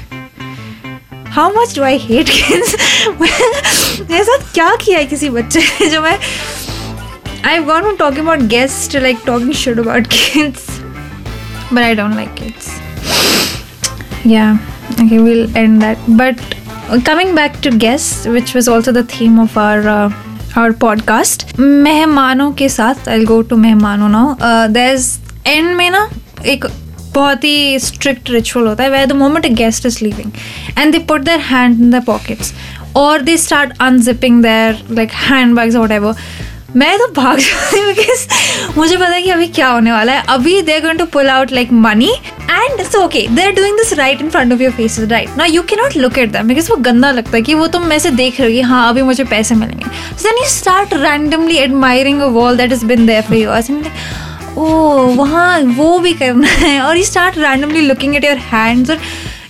how 1.35 1.51
much 1.55 1.75
do 1.75 1.83
I 1.83 1.97
hate 1.97 2.29
kids 2.29 2.75
मेरे 3.21 4.23
साथ 4.23 4.53
क्या 4.53 4.75
किया 4.83 4.97
है 4.99 5.05
किसी 5.05 5.29
बच्चे 5.29 5.59
ने 5.59 5.89
जो 5.89 6.01
मैं 6.01 6.17
I 7.45 7.53
have 7.53 7.63
gone 7.65 7.95
talking 7.99 8.25
about 8.25 8.41
guest 8.55 8.95
like 8.95 9.17
talking 9.25 9.53
should 9.63 9.79
about 9.79 10.07
kids 10.13 10.67
but 11.75 11.83
I 11.83 11.93
don't 11.97 12.17
like 12.19 12.31
kids. 12.37 12.65
Yeah, 14.29 14.57
okay, 14.92 15.18
we'll 15.18 15.56
end 15.56 15.82
that. 15.82 15.98
But 16.08 16.38
coming 17.04 17.34
back 17.34 17.60
to 17.62 17.70
guests, 17.70 18.26
which 18.26 18.54
was 18.54 18.68
also 18.68 18.92
the 18.92 19.04
theme 19.04 19.38
of 19.38 19.56
our 19.58 19.86
uh, 19.88 20.22
our 20.56 20.72
podcast, 20.84 21.44
मेहमानों 21.58 22.52
के 22.52 22.68
साथ 22.68 23.08
I'll 23.08 23.26
go 23.26 23.42
to 23.42 23.56
मेहमानों 23.56 24.10
now. 24.10 24.26
Uh, 24.40 24.68
there's 24.68 25.08
end 25.46 25.76
में 25.76 25.90
ना 25.90 26.08
एक 26.46 26.64
बहुत 27.14 27.44
ही 27.44 27.78
strict 27.80 28.30
ritual 28.30 28.66
होता 28.66 28.84
है 28.84 28.90
where 28.90 29.06
the 29.06 29.12
moment 29.12 29.46
a 29.46 29.48
guest 29.58 29.86
is 29.86 29.98
living 30.02 30.32
and 30.78 30.92
they 30.92 30.98
put 31.08 31.20
their 31.24 31.40
hand 31.40 31.80
in 31.82 31.90
the 31.90 32.02
pockets 32.06 32.52
और 32.96 33.22
they 33.22 33.36
start 33.36 33.72
unzipping 33.82 34.42
their 34.42 34.82
like 34.90 35.12
hand 35.28 35.54
bags 35.56 35.76
what 35.76 35.90
ever 35.90 36.14
मैं 36.75 36.97
तो 36.99 37.07
भाग 37.13 37.39
जाती 37.39 37.79
हूँ 37.79 37.87
बिकॉज़ 37.87 38.77
मुझे 38.77 38.95
पता 38.97 39.07
है 39.07 39.21
कि 39.21 39.29
अभी 39.29 39.47
क्या 39.47 39.67
होने 39.67 39.91
वाला 39.91 40.13
है। 40.13 40.23
अभी 40.29 40.61
they 40.61 40.79
going 40.81 40.99
to 40.99 41.05
pull 41.13 41.29
out 41.29 41.51
like 41.51 41.71
money 41.71 42.11
and 42.41 42.81
so 42.83 43.01
okay 43.05 43.25
they 43.29 43.43
are 43.43 43.51
doing 43.51 43.77
this 43.77 43.91
right 43.93 44.21
in 44.21 44.29
front 44.29 44.53
of 44.53 44.61
your 44.61 44.71
faces 44.73 45.09
right 45.11 45.37
ना 45.37 45.45
you 45.45 45.61
can 45.63 45.75
not 45.75 45.97
look 45.97 46.17
at 46.17 46.31
them 46.31 46.47
because 46.47 46.69
वो 46.71 46.77
गंदा 46.81 47.11
लगता 47.11 47.35
है 47.35 47.41
कि 47.41 47.53
वो 47.53 47.67
तुम 47.67 47.85
में 47.87 47.97
से 47.99 48.11
देख 48.11 48.39
रही 48.41 48.57
है 48.57 48.63
हाँ 48.63 48.87
अभी 48.89 49.01
मुझे 49.01 49.23
पैसे 49.23 49.55
मिलेंगे। 49.55 49.85
So 49.85 50.23
then 50.23 50.37
you 50.37 50.49
start 50.49 50.93
randomly 50.93 51.57
admiring 51.57 52.21
a 52.21 52.27
wall 52.37 52.57
that 52.57 52.71
is 52.71 52.85
been 52.85 53.05
there 53.07 53.21
for 53.23 53.37
yours 53.37 53.69
and 53.69 53.85
oh 54.57 54.65
वहाँ 55.15 55.59
वो 55.75 55.97
भी 55.99 56.13
करना 56.13 56.47
है, 56.47 56.79
और 56.81 56.97
you 56.97 57.03
start 57.03 57.37
randomly 57.37 57.81
looking 57.81 58.15
at 58.15 58.25
your 58.25 58.37
hands 58.51 58.89
और 58.89 58.97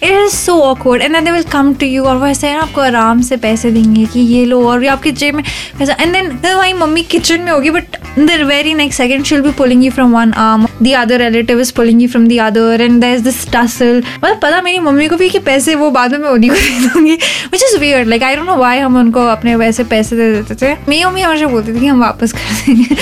it 0.04 0.12
is 0.12 0.34
so 0.34 0.58
awkward 0.62 1.02
and 1.02 1.14
then 1.14 1.26
they 1.26 1.32
will 1.32 1.44
come 1.52 1.74
to 1.74 1.86
you 1.86 2.04
और 2.04 2.18
वैसे 2.18 2.48
है 2.48 2.56
ना, 2.56 2.62
आपको 2.62 2.82
आराम 2.82 3.22
से 3.22 3.38
पैसे 3.38 3.72
देंगे 3.72 4.06
कि 4.06 4.20
ये 4.20 4.46
लो 4.46 4.62
और 4.70 4.86
आपकी 4.88 5.12
जेब 5.14 5.36
में 5.36 5.44
पैसा। 5.80 5.96
एंड 6.00 6.14
देन 6.14 6.56
वही 6.56 6.74
मम्मी 6.74 7.04
किचन 7.04 7.42
में 7.42 7.52
होगी 7.52 7.70
but 7.70 7.98
the 8.20 8.40
very 8.48 8.74
next 8.74 8.98
second 8.98 9.24
she'll 9.26 9.42
be 9.42 9.52
pulling 9.58 9.84
you 9.86 9.92
from 9.92 10.16
one 10.16 10.34
arm 10.34 10.68
the 10.82 10.92
other 10.94 11.20
relative 11.20 11.60
is 11.62 11.74
pulling 11.74 12.02
you 12.02 12.08
from 12.10 12.28
the 12.28 12.38
other 12.40 12.82
end 12.82 13.00
there 13.02 13.16
is 13.16 13.24
this 13.24 13.46
tussle 13.54 14.04
मतलब 14.24 14.40
पता 14.42 14.62
मेरी 14.62 14.80
मम्मी 14.80 15.08
को 15.08 15.18
भी 15.18 15.30
कि 15.30 15.40
पैसे 15.42 15.76
वो 15.76 15.90
बाद 15.92 16.16
में 16.16 16.28
उन्हीं 16.30 16.50
को 16.50 16.56
दे 16.56 16.88
दूँगी 16.88 17.14
which 17.52 17.64
is 17.64 17.78
weird 17.80 18.08
like 18.08 18.24
I 18.24 18.36
don't 18.36 18.48
know 18.48 18.56
why 18.58 18.80
हम 18.80 18.98
उनको 18.98 19.26
अपने 19.28 19.56
वैसे 19.56 19.84
पैसे 19.86 20.16
दे 20.16 20.32
देते 20.34 20.56
थे। 20.56 20.76
मेरी 20.90 21.04
मम्मी 21.06 21.22
हमेशा 21.22 21.48
बोलती 21.48 21.76
थी 21.76 21.80
कि 21.80 21.88
हम 21.88 22.02
वापस 22.02 22.34
कर 22.34 22.66
देंगे। 22.66 22.96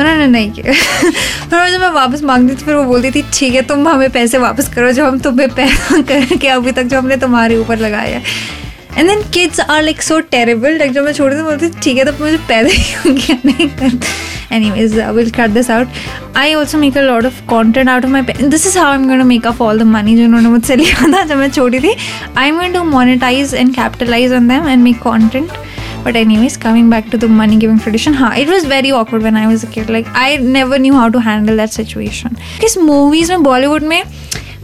उन्होंने 0.00 0.26
नहीं। 0.26 0.50
किया 0.52 0.72
फिर 0.72 1.70
जब 1.70 1.80
मैं 1.80 1.90
वापस 1.90 2.22
मांगती 2.22 2.54
थी, 2.54 2.64
फिर 2.64 2.74
वो 2.74 2.84
बोलती 2.84 3.10
थी, 3.10 3.22
ठीक 3.32 3.54
है, 3.54 3.62
तुम 3.62 3.88
हमें 3.88 4.10
पैसे 4.10 4.38
वापस 4.38 4.68
करो, 4.74 4.92
जो 4.92 5.06
हम 5.06 5.18
तुम्हें 5.18 5.48
पैसा 5.54 6.00
करके 6.02 6.48
अभी 6.48 6.72
तक 6.72 6.82
जो 6.82 6.98
हमने 6.98 7.16
तुम्हारे 7.16 7.56
ऊपर 7.56 7.78
लगाया 7.78 8.18
है। 8.18 8.22
And 8.98 9.08
then 9.08 9.22
kids 9.34 9.60
are 9.60 9.82
like 9.82 10.02
so 10.02 10.20
terrible 10.20 10.76
like 10.78 10.92
जब 10.92 11.04
मैं 11.04 11.12
छोड़ी 11.12 11.36
थी, 11.36 11.42
बोलती 11.42 11.70
ठीक 11.82 11.98
है 11.98 12.04
तो 12.04 12.12
मुझे 12.20 12.36
पैदा 12.48 12.68
ही 12.68 12.92
होंगे 13.06 13.38
नहीं? 13.44 13.68
कर 13.68 13.98
anyways 14.70 14.98
will 15.14 15.30
cut 15.30 15.50
this 15.50 15.70
out 15.70 15.88
I 16.36 16.54
also 16.54 16.78
make 16.78 16.96
a 16.98 17.00
lot 17.00 17.26
of 17.26 17.40
content 17.48 17.88
out 17.88 18.04
of 18.04 18.10
my 18.10 18.22
this 18.22 18.66
is 18.66 18.78
how 18.78 18.94
am 18.94 19.06
going 19.06 19.20
to 19.20 19.26
make 19.28 19.46
up 19.46 19.60
all 19.62 19.78
the 19.78 19.82
money 19.82 20.16
जो 20.16 20.24
उन्होंने 20.24 20.48
मुझसे 20.48 20.76
लिया 20.76 21.12
था 21.12 21.24
जब 21.24 21.36
मैं 21.36 21.50
छोड़ी 21.50 21.80
थी. 21.80 21.94
I 22.36 22.48
am 22.48 22.56
going 22.56 22.74
to 22.74 22.82
monetize 22.84 23.54
and 23.54 23.74
capitalize 23.74 24.32
on 24.32 24.48
them 24.48 24.68
and 24.68 24.82
make 24.82 24.98
content 25.02 25.50
but 26.04 26.16
anyways 26.16 26.56
coming 26.56 26.90
back 26.90 27.10
to 27.10 27.18
the 27.18 27.28
money 27.28 27.58
giving 27.64 27.78
tradition 27.78 28.12
ha 28.12 28.32
it 28.44 28.48
was 28.48 28.64
very 28.64 28.90
awkward 28.90 29.22
when 29.22 29.36
i 29.36 29.46
was 29.46 29.64
a 29.64 29.66
kid. 29.66 29.90
Like 29.90 30.06
i 30.24 30.36
never 30.36 30.78
knew 30.78 30.94
how 30.94 31.08
to 31.08 31.20
handle 31.20 31.56
that 31.56 31.72
situation. 31.72 32.36
Because 32.56 32.76
movies 32.76 33.30
में 33.30 33.44
bollywood 33.48 33.82
में 33.92 34.02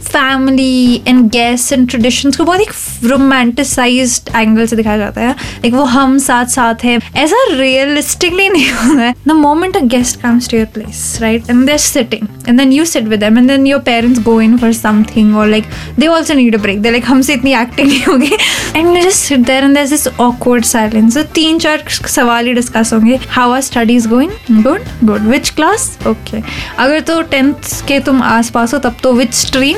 family 0.01 1.01
and 1.07 1.29
guest 1.31 1.73
and 1.73 1.87
traditions 1.89 2.37
को 2.37 2.43
बहुत 2.43 2.61
एक 2.61 2.71
romanticise 3.03 4.21
angle 4.35 4.65
से 4.67 4.75
दिखाया 4.75 4.97
जाता 4.97 5.21
है। 5.21 5.31
Like 5.31 5.73
वो 5.73 5.83
हम 5.85 6.17
साथ 6.19 6.45
साथ 6.45 6.83
है। 6.83 6.97
ऐसा 7.15 7.43
रियलिस्टिकली 7.51 8.47
नहीं 8.49 8.69
होता 8.71 9.01
है। 9.01 9.13
The 9.27 9.31
moment 9.31 9.77
a 9.77 9.79
guest 9.85 10.19
comes 10.21 10.49
to 10.49 10.57
your 10.57 10.65
place 10.73 11.17
right 11.21 11.49
and 11.49 11.65
there 11.65 11.77
sitting 11.77 12.27
and 12.47 12.57
then 12.59 12.73
you 12.73 12.85
sit 12.85 13.03
with 13.03 13.23
and 13.23 13.47
then 13.47 13.67
your 13.67 13.79
parents 13.81 14.19
go 14.23 14.39
in 14.41 14.57
for 14.57 14.73
something 14.73 15.35
और 15.37 15.47
like 15.47 15.65
they 15.99 16.07
also 16.07 16.33
need 16.33 16.55
a 16.55 16.61
break 16.61 16.81
they 16.81 16.91
like 16.91 17.05
हमसे 17.07 17.33
इतनी 17.33 17.53
acting 17.53 17.87
नहीं 17.87 18.01
होगी. 18.03 18.31
And 18.75 19.01
just 19.01 19.17
sit 19.17 19.39
there 19.39 19.63
and 19.63 19.77
this 19.77 20.07
awkward 20.07 20.65
silence 20.65 21.17
तो 21.17 21.23
तीन 21.35 21.59
चार 21.59 21.83
सवाल 21.89 22.47
ही 22.47 22.53
डिस्कस 22.53 22.93
होंगे। 22.93 23.19
How 23.29 23.51
are 23.51 23.61
studies 23.61 24.07
going 24.07 24.63
good 24.63 24.81
good 25.03 25.27
which 25.27 25.49
class 25.49 25.97
okay 26.07 26.41
अगर 26.79 26.99
तो 26.99 27.21
टेंथ 27.21 27.53
के 27.87 27.99
तुम 27.99 28.21
आस 28.23 28.49
पास 28.49 28.73
हो, 28.73 28.79
तब 28.79 28.95
तो 29.03 29.13
विच 29.13 29.33
स्ट्रीम 29.33 29.77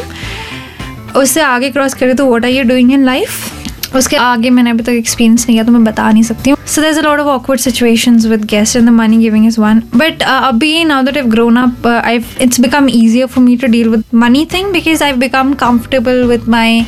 उससे 1.17 1.41
आगे 1.41 1.69
क्रॉस 1.69 1.93
करें 1.93 2.15
तो 2.15 2.25
what 2.25 2.45
are 2.45 2.51
you 2.51 2.63
doing 2.63 2.91
in 2.93 3.03
life 3.05 3.95
उसके 3.95 4.15
आगे 4.15 4.49
मैंने 4.49 4.69
अभी 4.69 4.83
तक 4.83 4.89
एक्सपीरियंस 4.89 5.45
नहीं 5.45 5.55
किया 5.55 5.63
तो 5.63 5.71
मैं 5.71 5.83
बता 5.83 6.11
नहीं 6.11 6.23
सकती 6.23 6.49
हूँ। 6.49 6.57
So 6.67 6.81
there 6.81 6.97
a 6.97 7.01
lot 7.01 7.19
of 7.19 7.27
awkward 7.27 7.59
situations 7.59 8.25
with 8.25 8.45
guest 8.45 8.75
and 8.75 8.85
the 8.85 8.89
money 8.89 9.17
giving 9.17 9.47
is 9.47 9.59
one 9.61 9.81
but 9.95 10.23
अभी 10.23 10.83
now 10.83 11.03
that 11.03 11.17
I 11.17 11.23
grown 11.23 11.57
up 11.57 11.87
I 11.87 12.23
it's 12.41 12.59
become 12.59 12.87
easier 12.89 13.27
for 13.27 13.43
me 13.43 13.55
to 13.57 13.67
deal 13.67 13.89
with 13.89 14.03
money 14.13 14.45
thing 14.53 14.71
because 14.73 15.03
I 15.03 15.13
become 15.25 15.53
comfortable 15.63 16.23
with 16.23 16.49
my 16.49 16.83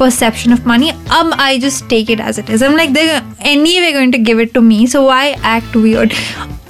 perception 0.00 0.54
of 0.54 0.66
money. 0.70 0.88
Um 1.18 1.30
i 1.42 1.52
just 1.60 1.84
take 1.92 2.10
it 2.14 2.22
as 2.24 2.40
it 2.42 2.50
is. 2.56 2.64
I'm 2.66 2.74
like 2.80 2.92
they're 2.96 3.22
anyway 3.52 3.92
going 3.92 4.12
to 4.12 4.18
give 4.18 4.42
it 4.44 4.52
to 4.56 4.62
me, 4.66 4.80
so 4.86 5.02
why 5.06 5.22
act 5.52 5.78
weird? 5.84 6.16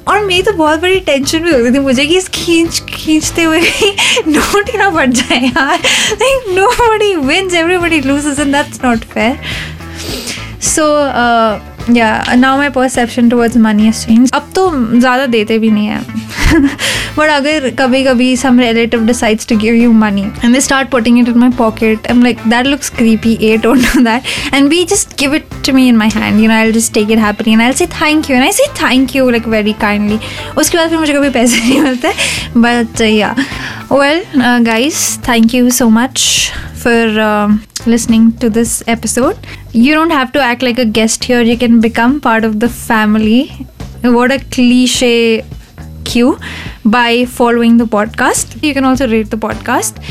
और 0.09 0.25
मेरी 0.25 0.43
तो 0.43 0.53
बहुत 0.53 0.81
बड़ी 0.81 0.99
tension 1.01 1.39
भी 1.43 1.53
होती 1.53 1.73
थी 1.75 1.79
मुझे 1.79 2.05
कि 2.07 2.17
इस 2.17 2.29
खींच, 2.35 2.81
खींचते 2.89 3.43
हुए 3.43 3.61
नोट 4.27 4.71
ही 4.73 4.79
ना 4.79 4.89
बढ़ 4.91 5.11
जाए 5.11 5.39
यार। 5.39 5.79
Like 6.13 6.49
nobody 6.81 7.15
wins 7.27 7.55
everybody 7.55 8.01
loses 8.01 8.39
and 8.41 8.53
that's 8.55 8.81
not 8.85 9.05
fair 9.15 9.39
so 10.65 10.85
yeah 11.95 12.35
now 12.35 12.57
my 12.59 12.69
perception 12.71 13.29
towards 13.29 13.57
money 13.57 13.91
change 13.93 14.31
अब 14.35 14.51
तो 14.55 14.71
ज़्यादा 14.99 15.27
देते 15.27 15.59
भी 15.59 15.71
नहीं 15.71 15.87
है। 15.87 16.01
बट 17.18 17.30
अगर 17.30 17.70
कभी 17.80 18.04
कभी 18.04 18.36
सम 18.38 18.60
relative 18.60 19.06
decides 19.06 19.48
to 19.48 19.58
give 19.58 19.76
you 19.76 19.92
money 19.94 20.22
and 20.22 20.54
they 20.54 20.62
start 20.62 20.90
putting 20.90 21.20
it 21.20 21.30
in 21.30 21.38
my 21.38 21.50
pocket 21.58 22.08
am 22.12 22.24
like 22.24 22.48
that 22.48 22.68
looks 22.68 22.90
creepy 22.98 23.38
A 23.42 23.56
don't 23.64 23.82
know 23.86 24.04
that 24.04 24.54
and 24.54 24.70
we 24.70 24.84
just 24.92 25.18
give 25.20 25.36
it 25.36 25.50
to 25.66 25.74
me 25.74 25.88
in 25.88 25.98
my 25.98 26.10
hand 26.16 26.40
you 26.42 26.48
know 26.48 26.56
I 26.56 26.72
just 26.72 26.94
take 26.94 27.12
it 27.12 27.20
happy 27.20 27.52
and 27.52 27.62
I 27.62 27.74
से 27.74 27.88
thank 28.02 28.30
you 28.30 28.36
and 28.36 28.46
I 28.46 28.52
से 28.52 28.68
thank 28.82 29.16
you 29.16 29.30
like 29.30 29.48
very 29.48 29.74
kindly 29.82 30.20
उसके 30.58 30.78
बाद 30.78 30.90
फिर 30.90 31.00
मुझे 31.00 31.14
कभी 31.14 31.30
पैसे 31.30 31.60
नहीं 31.60 31.82
मिलते 31.82 32.14
but 32.58 33.02
yeah 33.02 33.36
well 33.92 34.24
guys 34.64 34.96
thank 35.28 35.54
you 35.56 35.70
so 35.70 35.90
much 35.90 36.30
for 36.82 37.20
uh, 37.20 37.58
listening 37.86 38.32
to 38.34 38.50
this 38.50 38.84
episode. 38.88 39.38
You 39.72 39.94
don't 39.94 40.12
have 40.12 40.32
to 40.34 40.42
act 40.42 40.64
like 40.64 40.80
a 40.80 40.86
guest 40.86 41.26
here, 41.26 41.42
you 41.42 41.58
can 41.58 41.80
become 41.80 42.20
part 42.20 42.44
of 42.44 42.60
the 42.60 42.70
family. 42.70 43.42
What 44.04 44.32
a 44.32 44.40
cliche 44.56 45.46
cue 46.04 46.38
by 46.86 47.26
following 47.26 47.78
the 47.78 47.86
podcast. 47.86 48.62
You 48.64 48.74
can 48.74 48.86
also 48.86 49.08
rate 49.08 49.30
the 49.30 49.38
podcast. 49.38 50.02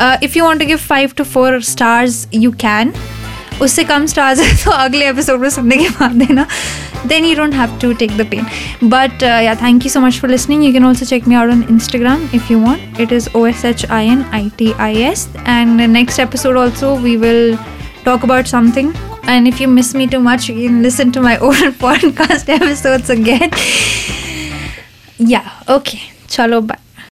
Uh, 0.00 0.16
if 0.22 0.36
you 0.36 0.44
want 0.44 0.60
to 0.60 0.66
give 0.66 0.80
five 0.80 1.14
to 1.16 1.24
four 1.24 1.60
stars, 1.60 2.26
you 2.32 2.52
can. 2.52 2.94
उससे 3.62 3.82
कम 3.84 4.06
stars 4.06 4.40
है 4.40 4.54
तो 4.64 4.70
अगले 4.70 5.08
episode 5.08 5.40
में 5.40 5.48
सुनने 5.50 5.76
के 5.76 5.88
बाद 5.98 6.12
देना 6.26 6.46
then 7.06 7.24
you 7.28 7.34
don't 7.36 7.52
have 7.52 7.72
to 7.80 7.88
take 7.94 8.16
the 8.16 8.24
pain 8.24 8.46
but 8.92 9.22
uh, 9.22 9.40
yeah 9.46 9.54
thank 9.54 9.84
you 9.84 9.90
so 9.94 10.00
much 10.04 10.18
for 10.20 10.28
listening 10.28 10.62
you 10.62 10.72
can 10.72 10.84
also 10.90 11.04
check 11.04 11.26
me 11.26 11.36
out 11.40 11.50
on 11.54 11.62
instagram 11.74 12.22
if 12.38 12.48
you 12.52 12.58
want 12.58 13.00
it 13.04 13.12
is 13.12 13.28
o-s-h-i-n-i-t-i-s 13.34 15.26
and 15.56 15.78
the 15.78 15.86
next 15.86 16.18
episode 16.18 16.56
also 16.56 16.94
we 17.08 17.16
will 17.18 17.58
talk 18.04 18.24
about 18.24 18.48
something 18.54 18.94
and 19.24 19.46
if 19.46 19.60
you 19.60 19.68
miss 19.68 19.94
me 19.94 20.06
too 20.06 20.22
much 20.30 20.48
you 20.48 20.56
can 20.66 20.82
listen 20.82 21.12
to 21.12 21.20
my 21.20 21.36
old 21.38 21.76
podcast 21.84 22.48
episodes 22.48 23.10
again 23.10 23.50
yeah 25.18 25.62
okay 25.68 26.02
Shalom. 26.29 26.67
Bye. 26.67 26.88